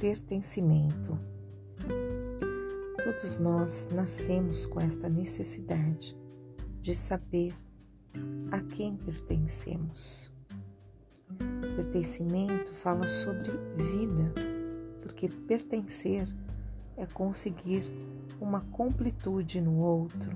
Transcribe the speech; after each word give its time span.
pertencimento. 0.00 1.20
Todos 3.04 3.36
nós 3.36 3.86
nascemos 3.94 4.64
com 4.64 4.80
esta 4.80 5.10
necessidade 5.10 6.16
de 6.80 6.94
saber 6.94 7.54
a 8.50 8.60
quem 8.62 8.96
pertencemos. 8.96 10.32
Pertencimento 11.76 12.72
fala 12.72 13.06
sobre 13.06 13.52
vida, 13.76 14.32
porque 15.02 15.28
pertencer 15.28 16.26
é 16.96 17.04
conseguir 17.04 17.82
uma 18.40 18.62
completude 18.62 19.60
no 19.60 19.76
outro. 19.80 20.30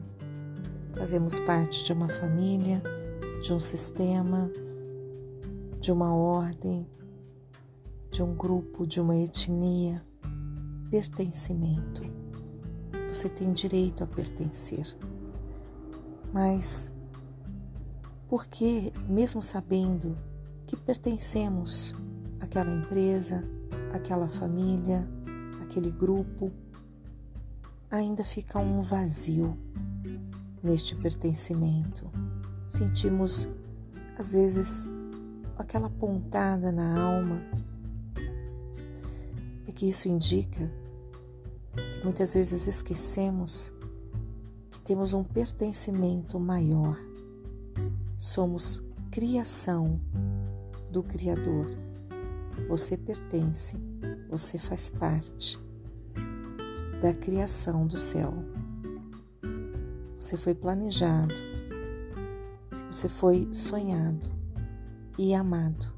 Fazemos 0.94 1.40
parte 1.40 1.84
de 1.84 1.92
uma 1.94 2.10
família, 2.10 2.82
de 3.42 3.54
um 3.54 3.61
sistema, 3.61 4.50
de 5.81 5.90
uma 5.90 6.14
ordem, 6.14 6.86
de 8.14 8.23
um 8.23 8.32
grupo, 8.32 8.86
de 8.86 9.00
uma 9.00 9.17
etnia. 9.17 10.00
Pertencimento. 10.89 12.04
Você 13.09 13.29
tem 13.29 13.53
direito 13.53 14.04
a 14.04 14.07
pertencer. 14.07 14.96
Mas 16.32 16.93
por 18.29 18.46
que, 18.46 18.93
mesmo 19.09 19.43
sabendo 19.43 20.17
que 20.64 20.77
pertencemos 20.77 21.93
àquela 22.40 22.71
empresa, 22.71 23.45
àquela 23.93 24.29
família, 24.29 25.09
àquele 25.61 25.90
grupo, 25.90 26.53
ainda 27.90 28.25
fica 28.25 28.61
um 28.61 28.79
vazio 28.79 29.59
neste 30.62 30.95
pertencimento. 30.95 32.09
Sentimos, 32.69 33.48
às 34.17 34.31
vezes, 34.31 34.89
aquela 35.59 35.91
pontada 35.91 36.71
na 36.71 37.03
alma. 37.03 37.43
Que 39.75 39.89
isso 39.89 40.08
indica 40.08 40.70
que 41.75 42.05
muitas 42.05 42.34
vezes 42.34 42.67
esquecemos 42.67 43.72
que 44.70 44.81
temos 44.81 45.12
um 45.12 45.25
pertencimento 45.25 46.39
maior. 46.39 46.97
Somos 48.16 48.83
criação 49.11 50.00
do 50.91 51.03
Criador. 51.03 51.66
Você 52.69 52.97
pertence, 52.97 53.77
você 54.28 54.58
faz 54.58 54.91
parte 54.91 55.58
da 57.03 57.12
criação 57.12 57.86
do 57.86 57.98
céu. 57.98 58.33
Você 60.19 60.36
foi 60.36 60.55
planejado, 60.55 61.34
você 62.91 63.09
foi 63.09 63.48
sonhado 63.53 64.28
e 65.19 65.34
amado 65.34 65.94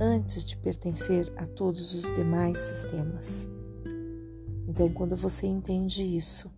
antes 0.00 0.44
de 0.44 0.56
pertencer 0.56 1.32
a 1.36 1.44
todos 1.44 1.92
os 1.92 2.14
demais 2.14 2.58
sistemas. 2.60 3.48
Então, 4.66 4.88
quando 4.90 5.16
você 5.16 5.46
entende 5.46 6.02
isso, 6.02 6.50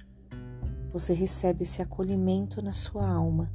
você 0.93 1.15
recebe 1.15 1.63
esse 1.63 1.81
acolhimento 1.81 2.61
na 2.61 2.73
sua 2.73 3.09
alma, 3.09 3.51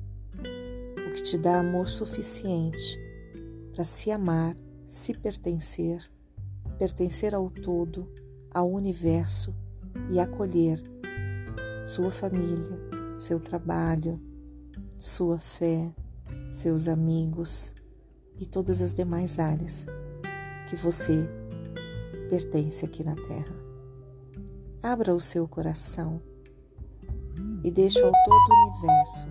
o 1.07 1.13
que 1.13 1.21
te 1.21 1.37
dá 1.37 1.59
amor 1.59 1.87
suficiente 1.87 2.99
para 3.73 3.83
se 3.83 4.09
amar, 4.09 4.55
se 4.87 5.13
pertencer, 5.13 6.01
pertencer 6.79 7.35
ao 7.35 7.49
todo, 7.49 8.11
ao 8.51 8.71
universo 8.71 9.53
e 10.09 10.19
acolher 10.19 10.81
sua 11.85 12.09
família, 12.09 12.79
seu 13.15 13.39
trabalho, 13.39 14.19
sua 14.97 15.37
fé, 15.37 15.93
seus 16.49 16.87
amigos 16.87 17.75
e 18.39 18.45
todas 18.45 18.81
as 18.81 18.93
demais 18.93 19.39
áreas 19.39 19.85
que 20.69 20.75
você 20.75 21.29
pertence 22.29 22.85
aqui 22.85 23.03
na 23.03 23.15
Terra. 23.15 23.55
Abra 24.81 25.13
o 25.13 25.19
seu 25.19 25.47
coração 25.47 26.21
e 27.63 27.71
deixe 27.71 27.99
o 27.99 28.05
Autor 28.05 28.45
do 28.47 28.53
Universo 28.53 29.27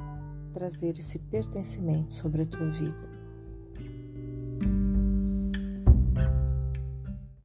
trazer 0.53 0.99
esse 0.99 1.19
pertencimento 1.19 2.13
sobre 2.13 2.43
a 2.43 2.47
tua 2.47 2.71
vida. 2.71 3.24